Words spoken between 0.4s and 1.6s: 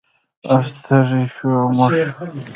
اس تږی شو